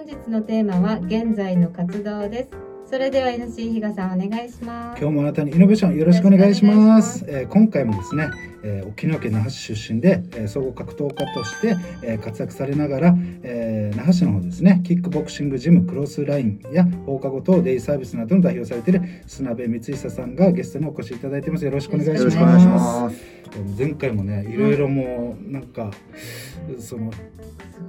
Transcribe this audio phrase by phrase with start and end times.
[0.00, 2.50] 本日のテーマは現在の活動です。
[2.90, 4.98] それでは NC 比嘉さんお願いします。
[4.98, 7.22] 今日もあなたにイノベーションよろしくお願いします。
[7.28, 8.30] えー今回もですね、
[8.62, 21.64] えー沖縄県那覇市出身で、えー総合格闘家として、えー活躍されながら、えー那覇市の方ですねキックボクシングジムクロスラインや放課後等デイサービスなどの代表されている砂部光久さんがゲストにお越しいただいてます。
[21.64, 23.40] よろしくお願いします。
[23.76, 25.90] 前回もねいろいろもうなんか、
[26.78, 27.10] その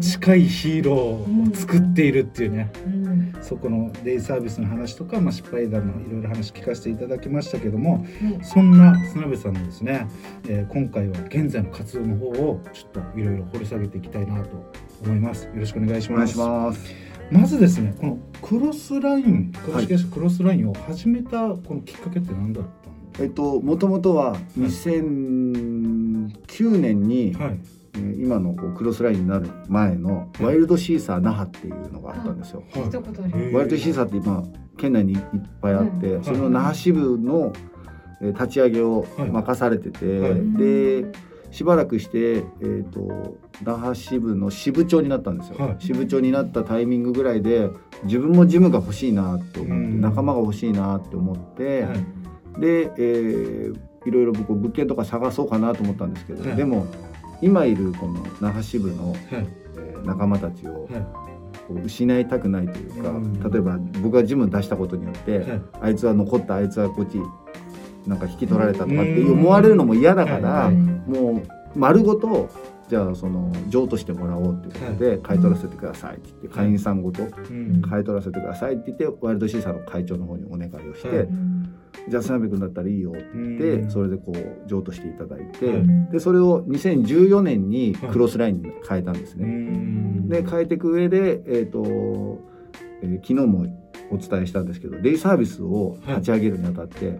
[0.00, 3.02] 近いヒーローを作っているっていうね、うん
[3.42, 10.06] そこのデイサービスの話とか、まあ、失敗談のいろいろ話聞かせていただきましたけどもねそんな砂部さんのですね、
[10.48, 14.72] えー今回は現在の活動の方をちょっといろいろ掘り下げていきたいなと
[15.04, 15.44] 思います。
[15.46, 16.94] よろしくお願いしお願いします。
[17.30, 22.70] まずですねこのクロスライン株式会社クロスラインを始めたこのきっかけって何だった
[23.22, 27.58] んえっともともとは2009年に、はい。
[27.94, 32.62] えー今のこうクロスラインになる前のワイルドシーサー那覇っていうのがあったんですよ。
[32.72, 32.90] 聞い。
[32.90, 33.52] たことあるへー。
[33.52, 34.42] ワイルドシーサーって今
[34.78, 35.20] 県内にいっ
[35.60, 36.24] ぱいあって、うん。
[36.24, 37.71] その那覇支部のえー
[38.28, 39.30] 立ち上げをはい。
[39.30, 40.52] 任されてて、はい。
[40.56, 41.06] で
[41.50, 45.76] しばらくして、えー、と那覇支部の支部長になったんですよ、はい。
[45.78, 47.68] 支部長になったタイミングぐらいで
[48.04, 50.00] 自分もジムが欲しいなって思って、うん。
[50.00, 52.60] 仲間が欲しいなって思って、はい。
[52.60, 56.56] で、えーいろいろ僕物件とか探そうかなと思ったんですけど、はい。
[56.56, 56.86] でも
[57.40, 59.18] 今いるこの那覇支部の、はい。
[59.30, 60.88] えー仲間たちを
[61.84, 63.40] 失いたくないというか、うん。
[63.40, 65.62] 例えば僕がジム出したことによって、はい。
[65.82, 67.18] あいつは残ったあいつはこっち
[68.06, 69.40] なんか引き取られたとかってうん。
[69.40, 72.50] 思われるのも嫌だから、はいもう丸ごと
[72.88, 77.80] じゃあその譲渡してもらおうっていうことで買い取らせてくださいって言って会員さんごとうん。
[77.80, 81.28] 買い取らせてくださいって言ってワイルドシーサーの会長の方にお願いをして、はい
[82.08, 83.90] じゃあ300君だったらいいよって言って、うん。
[83.90, 86.12] それでこう譲渡していただいて、はい。
[86.12, 89.46] でそれを2014年にクロスラインに変えたんですうね。
[89.46, 90.28] ん。
[90.28, 92.40] で変えていく上で、えーと
[93.02, 93.66] えー昨日も
[94.10, 97.18] お伝えしたんですけどデイサービスを立ち上げるにあたって、はい。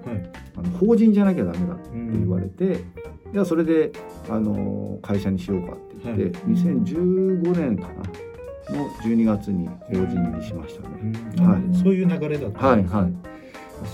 [0.56, 2.20] あの法人じゃなきゃダメだってうん。
[2.20, 2.84] 言われて、
[3.32, 3.92] じゃあそれで、
[4.28, 6.32] あの会社にしようかって言って、はい。
[6.54, 11.12] 2015年かなの12月に法人にしましたね。
[11.38, 11.46] うん。
[11.46, 11.82] はい。
[11.82, 13.00] そういう流れだったんですね。
[13.00, 13.12] はいはい。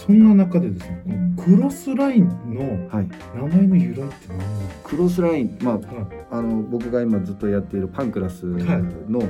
[0.07, 1.03] そんな中でですね、
[1.43, 5.75] クロスラインのはい、名前の由来って何なんでクロスライン、まあ。
[5.77, 5.87] はい。
[6.31, 9.21] あの僕が今ずっとやっているパンクラスの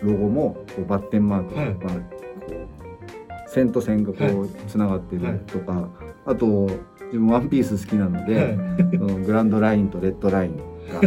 [0.00, 2.15] ロゴもこうバッテンマークが、はい
[3.56, 5.88] 線と線がこうつながってるとか、
[6.26, 6.66] あと
[7.06, 8.98] 自分ワンピース好きなので、はい。
[8.98, 10.56] そのグランドラインとレッドライン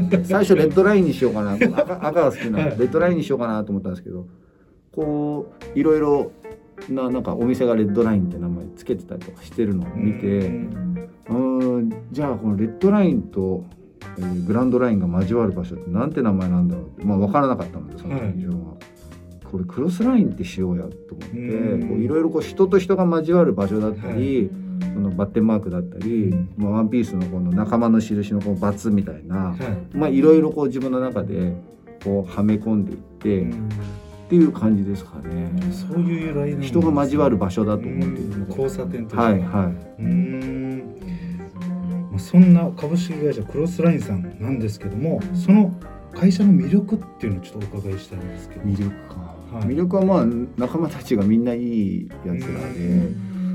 [0.10, 1.68] が 最初レッドラインにしようかな赤
[2.08, 4.26] 赤が好きなレッドラインにしようかなと思ったんですけど
[4.92, 6.32] こういろいろ
[6.90, 10.48] ななんかお店がレッドラインって名前つけてたりとかしてるのを見て。
[11.30, 11.94] うん。
[12.12, 13.64] じゃあこのレッドラインと、
[14.18, 18.34] えーグランドラインが交わる場所ってなんて名前なんだろうってまあ分からなかったのでその時はい。
[18.36, 18.74] 自分は、
[19.52, 24.50] これクロスラインってしようやと思っていろいろこう人と人が交わる場所だったり、
[24.94, 26.50] そのバッテンマークだったり、うん。
[26.58, 29.98] まあ、ワンピースのこの仲間の印のこのバツみたいな、はい。
[29.98, 31.54] まあいろいろこう自分の中で
[32.04, 33.70] こうはめ込んでいって、っうん。
[34.30, 35.52] ていう感じですかね。
[35.72, 38.40] そういう由来人が交わる場所だと思ってるうん。
[38.42, 40.02] ので、交差点とかはいはい。
[40.04, 40.84] うん。
[42.12, 45.74] まあそんな株式会社クロスラインさんなんですけどもその
[46.14, 48.62] 会社の魅力っていうのをちょっとお伺いしたいんですけど。
[48.62, 49.64] 魅力か、はい。
[49.64, 50.26] 魅力はまあ
[50.58, 53.12] 仲間たちがみんないいやつらで、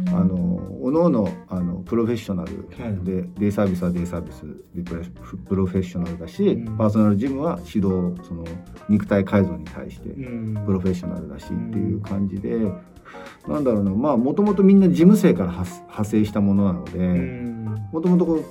[0.08, 3.04] あのおのおのあのプロフェッショナルはい。
[3.04, 4.42] で、デイサービスはデイサービス
[4.74, 6.76] でプロフェッショナルだし、うん。
[6.76, 8.44] パーソナルジムは指導その
[8.88, 10.64] 肉体改造に対してうん。
[10.66, 12.58] プロフェッショナルだしっていう感じで、
[13.48, 16.98] なんだろうなまあもともとみんな事務生から派派生したものなので。
[16.98, 17.54] うん。
[17.92, 18.44] もともとこう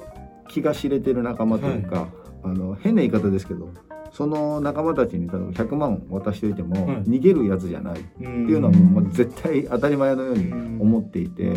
[0.48, 2.08] 気が知れてる仲間というか、
[2.44, 3.70] あの変な言い方ですけど
[4.14, 7.04] その仲間たちに例えば100万渡しておいても、はい。
[7.04, 10.82] 逃げるやつじゃないっていうのはもう絶対当たり前のようにうん。
[10.82, 11.54] 思っていて、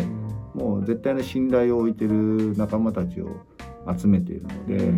[0.55, 3.29] もう絶対の信頼を置いてる仲間たちを
[3.97, 4.91] 集めているので、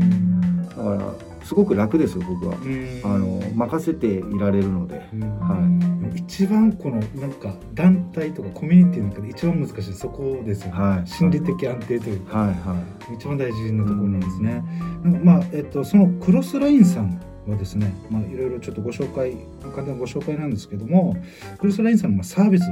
[0.69, 2.55] だからすごく楽ですよ僕は。
[3.03, 4.95] あの任せていられるので、
[5.41, 11.07] は一番このなんか団体とかコミュニティの中で一番難しいそこですよね、はい。
[11.07, 12.53] 心理的安定というか、はい。
[12.53, 12.81] は
[13.13, 14.63] 一番大事なところなんですね。
[15.03, 21.15] まあえっとそのクロスラインさんはですね、まあいろいろちょっとご紹介簡単なご紹介なんですけども、
[21.57, 22.63] クロスラインさんのまサービス、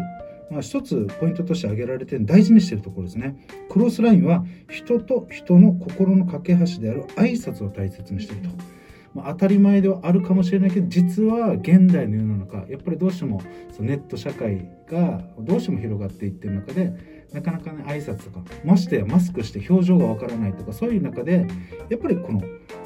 [0.49, 3.35] まあ一つポイントとして挙げられて大事にしているところですね。
[3.69, 8.77] クロスラインは人と人の心の架け橋である挨拶を大切にしていると。
[9.13, 13.41] ま、当たり前ではあるかもしれないけど実は現代の世の中やっぱりどうしても
[13.71, 21.47] そのネット社会がどうしても広がっていってる中でなかなかね挨拶とかましてやマスクして表情がわからないとかそういう中で
[21.89, 22.41] やっぱりこの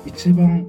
[0.06, 0.68] 一番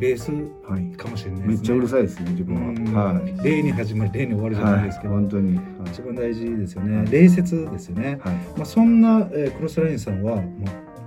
[0.00, 0.30] ベース
[0.68, 0.96] はい。
[0.96, 1.54] かもしれないですね。
[1.54, 2.94] めっちゃうるさいですね自分うん。
[2.94, 3.44] ははい。
[3.44, 5.60] 例に始まり例に終わるじゃないですけど、本当に。
[5.86, 7.10] 一番大事ですよね、はい。
[7.10, 8.34] 礼節ですよね、はい。
[8.56, 10.44] まあ、そんな、えークロスラインさんは、まあ、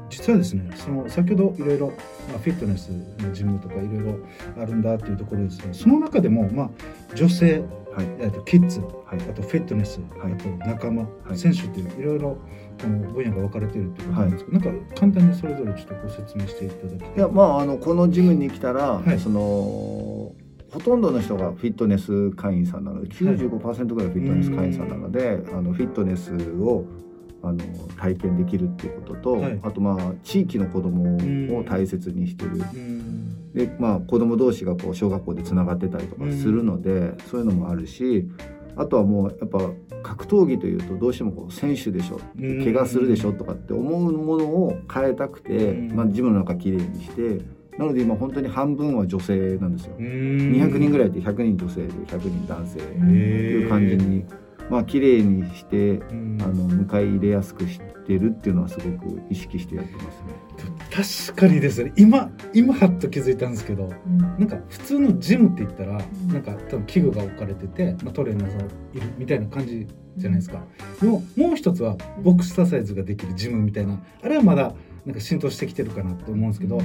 [0.10, 1.88] 実はですねその先ほどいろいろ、
[2.30, 4.20] まあ、フィットネスのジムとかいろいろ
[4.62, 6.70] あるんだっていうところですけどその中でも、まあ、
[7.16, 7.64] 女性
[7.98, 8.06] はい。
[8.20, 9.22] えーとキッズはい。
[9.28, 10.34] あとフィットネス、はい。
[10.34, 11.38] あと仲間、はい。
[11.38, 12.38] 選手っていういろいろ
[12.80, 19.20] この分野が分かれているっていうことなんですけど、なんか簡単にそれぞれちょっとご説明していただきたいいやまああのこのジムに来たら、はい。
[19.20, 20.36] そのほ
[20.84, 26.86] とんどの人がフィットネス会員さんなので95%ぐらいフィットネス会員さんなので、あのフィットネスを
[27.44, 27.60] あの
[27.98, 29.60] 体験できるっていうことと、はい。
[29.64, 32.52] あとまあ地域の子どもを大切にしてる。
[32.52, 33.54] うん。
[33.54, 38.28] でまあ子供同士がこう小学校でつながってたりとかするので、そういうのもあるし
[38.76, 39.60] あとはもうやっぱ
[40.04, 42.64] 格闘技というとどうしてもこう選手でしょうん。
[42.64, 45.96] 怪我するでしょとかって思うものを変えたくて、うん。
[45.96, 47.44] まあ、ジムの中きれいにして
[47.78, 49.96] なので今本当に半分は女性なんですよ。
[49.98, 50.06] うん。
[50.06, 54.26] 200人ぐらいいて100人女性で100人男性っていう感じに
[54.70, 56.38] まあ綺麗にしてうん。
[56.42, 61.32] あの迎え入れやすくしてるっていうのはすごく意識してやってますね。
[61.32, 61.94] 確かにですね。
[61.96, 64.18] 今今はっと気づいたんですけどうん。
[64.18, 66.28] なんか普通のジムって言ったらん。
[66.28, 68.62] なんか多分器具が置かれてて、まあ、トレーナーさん
[68.98, 69.88] いるみたいな感じ
[70.18, 70.64] じゃないですか。
[71.02, 74.74] でももう一つはボクササイズができるジムみたいなあれはまだ
[75.06, 76.80] なんか浸透してきてるかなと思うんですけど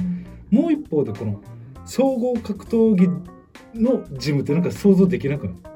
[0.49, 1.41] もう一方でこの
[1.85, 3.09] 総合格闘技
[3.75, 5.72] のジムってなんか想像できなくないうん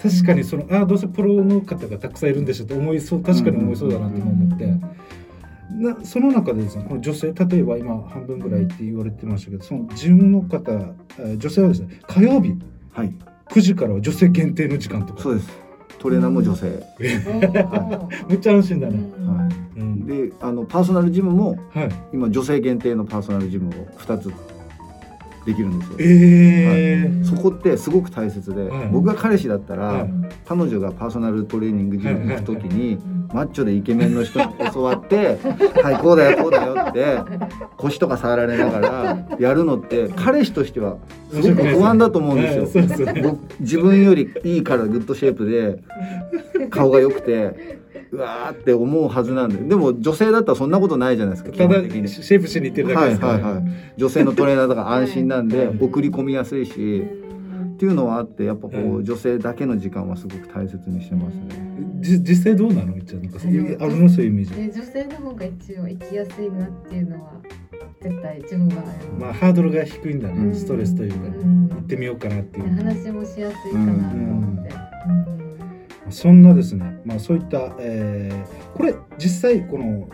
[0.00, 4.66] 確かにそのああどうせプロの方がたくさんいるんでしょと思いそう確かに思いそうだなとも思って。
[5.70, 10.72] なその中でですねこの女性例えば今半分ぐらいって言われてましたけどそのジムの方
[11.18, 12.54] えー女性はですね火曜日
[12.98, 13.12] はい。
[13.50, 15.22] 9時からは女性限定の時間とか。
[15.22, 15.48] そうです。
[15.98, 16.82] トレーナーも女性。
[18.28, 20.06] めっちゃ安心だね、はうん。
[20.06, 21.88] であのパーソナルジムもはい。
[22.12, 24.32] 今女性限定のパーソナルジムを2つ
[25.48, 25.96] できるんですよ。
[25.98, 27.24] えー。
[27.24, 30.10] そこってすごく大切で、はい僕が彼氏だったら、はい
[30.46, 32.98] 彼女がパーソナルトレーニングジムに行く時に、
[33.34, 35.38] マッチョでイケメンの人に教わって
[35.82, 37.18] 「はいこうだよこうだよ」って
[37.76, 40.96] 腰とか触られながらやるのって彼氏としては
[41.30, 42.86] すごく不安だと思うんですよ。
[43.22, 45.82] 僕自分よりいいから Good Shape で
[46.70, 47.78] 顔が良くて
[48.10, 52.08] うわーって思うはずなんででも女性だったらそんなことないじゃないですか基ただ本的に。
[52.08, 53.64] シェイプしに行ってるだけはいですから、はいはい
[53.96, 59.04] 女性のトレーナーだから安心なんではい送り込みやすいしっていうのはあってやっぱこううん。
[59.04, 61.68] 女性だけの時間はすごく大切にしてますね。
[62.00, 62.94] じ実際どうなの？
[62.94, 67.32] みっちゃんなんかそういうあるのそういうイメージで女性の方が一応生きやすいなっていうのは
[68.00, 68.82] 絶対自分は
[69.18, 70.54] まあハードルが低いんだね、うん。
[70.54, 71.68] ストレスというかね、うん。
[71.68, 75.37] 行ってみようかなっていう、話もしやすいかなと思って。
[76.10, 80.08] そんなですね、まあ、そういった、えーこれ実際この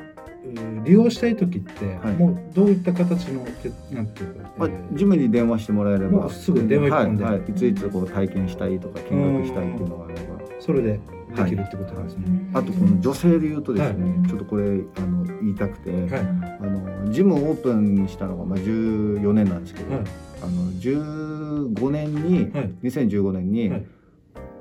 [0.84, 2.14] 利用したい時って、はい。
[2.14, 6.28] もうどういった形のてなんていうか、まあえージムに電話してもらえれば。
[6.30, 7.24] すぐ電話一本で。
[7.24, 10.20] はいはい、いついつこう体験したいとか見学したいっていうのがあれば。
[10.60, 11.00] それで
[11.34, 12.50] できるってことなんですね。
[12.52, 14.28] あとこの女性で言うとですね、はい。
[14.28, 14.64] ちょっとこれ
[14.96, 16.10] あの言いたくて、はい。
[16.10, 20.04] あのジムをオープンしたのがまあ14年なんですけど、はい。
[20.42, 22.70] あの15年に、はい。
[22.82, 23.86] 2015年に、はい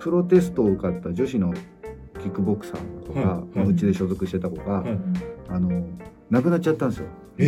[0.03, 1.53] プロテストを受かった女子の
[2.19, 3.45] キックボクサーの子が、はい。
[3.55, 4.99] まあうちで所属してた子が、はい。
[5.47, 5.87] あの
[6.29, 7.07] 亡くなっちゃったんですよ、
[7.37, 7.43] え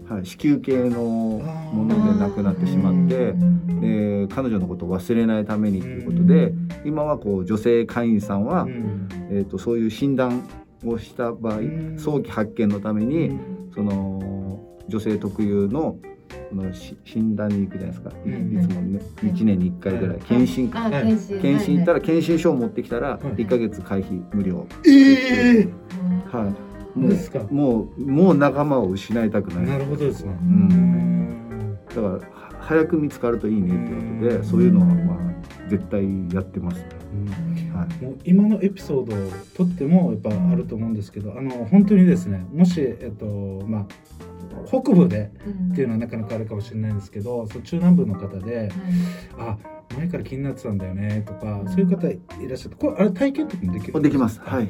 [0.00, 3.32] ー、はい、子宮系のもので亡くなってしまって
[3.80, 6.52] で彼女のことを忘れないためにということで
[6.84, 9.08] 今はこう女性会員さんは、うん。
[9.30, 10.48] えー、とそういう診断
[10.84, 11.98] をした場合うん。
[11.98, 13.36] 早期発見のために
[13.74, 16.00] その女性特有のこ
[16.52, 18.64] のし診断に行くじゃないですか、いうん。
[18.64, 20.18] いつもね1年に1回ぐらい。
[20.18, 21.40] 検診あ、はい検診。
[21.40, 21.98] 検診行ったら。
[21.98, 25.72] ら検診書を持ってきたらはい1ヶ月会費無料、えー、
[26.30, 26.50] は
[26.96, 26.98] い。
[26.98, 27.40] もですか。
[27.40, 29.66] うもうもう仲間を失いたくない。
[29.66, 30.36] なるほどですね。
[30.40, 30.48] うん。
[30.48, 30.98] うん
[31.88, 32.20] だからは
[32.60, 36.88] 早く見つかるといいねっていうことでそういうのはまあ絶対やってますね、
[37.74, 38.04] はい。
[38.04, 43.26] もう今のエピソードをとってもやっぱあると思うんですけど、あの本当にですねもしえっと
[43.66, 43.86] まあ
[44.68, 45.30] 北部で
[45.72, 48.70] っていうのはなかなかあるかもしれないんですけど、そう中南部の方で、
[49.38, 49.56] あ
[49.96, 54.40] 前から気になってたんだよねとか、そういう方いらっしゃって、これあれ体験とかもできるんできます。
[54.40, 54.68] はい。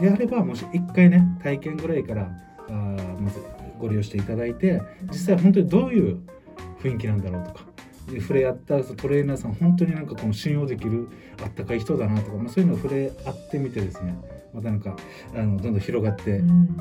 [0.00, 2.30] であればもし1回ね体験ぐらいから
[2.68, 3.40] あーまず
[3.78, 6.20] ご利用していただいて実際本当にどういう
[6.82, 7.64] 雰囲気なんだろうとか
[8.10, 11.08] で触れ合ったそのトレーナーさん本当になんかこの信用できる
[11.42, 14.16] あったかい人だなとか、まあ、そういうのを触れ合ってみてですね
[14.56, 14.96] またなんか
[15.34, 16.40] あのどんどん広がって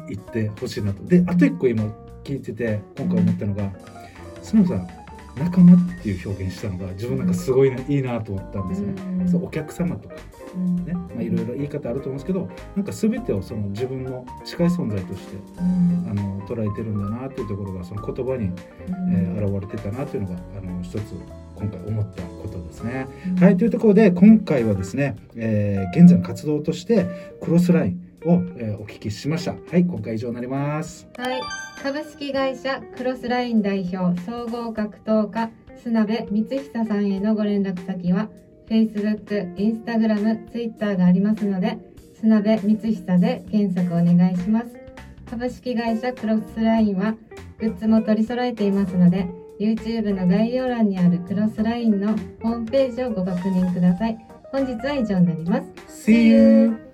[0.10, 1.04] いってほしいなと。
[1.04, 1.84] であと1個今
[2.24, 3.70] 聞いてて今回思ったのが
[4.42, 4.88] スノーさん
[5.38, 8.94] 仲間っていう表現したのが自分なんかすごいな、いいなと思ったんですね。
[9.30, 10.16] そうお客様とか
[10.56, 10.86] うん。
[10.86, 10.94] ね。
[10.94, 16.08] まあ、いろいろ言い方あると思うんですけどなんか全てをその自分の近い存在としてうん。
[16.10, 18.52] あの捉えてるんだなというところがその言葉に、
[19.12, 21.02] えー現れてたなというのがあの一つ
[21.56, 23.08] 今回思ったことですね。
[23.40, 27.06] はいというところで今回はですね、えー現在の活動として
[27.42, 29.52] クロスラインを、えーお聞きしました。
[29.52, 31.08] はい今回以上になります。
[31.18, 31.42] はい、
[31.82, 35.50] 株式会社クロスライン代表総合格闘家
[35.82, 38.30] 砂部光久さんへのご連絡先は
[38.68, 41.78] Facebook、Instagram、Twitter がありますので
[42.20, 44.68] 砂部光久で検索お願いします
[45.30, 47.16] 株式会社クロスラインは
[47.60, 49.28] グッズも取り揃えていますので
[49.60, 52.10] YouTube の概要欄にあるクロスラインの
[52.42, 54.18] ホームページをご確認ください
[54.52, 56.85] 本日は以上になります See you!